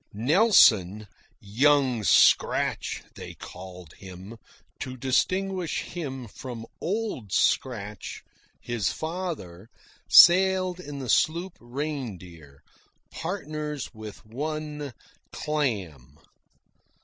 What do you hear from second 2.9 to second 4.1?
they called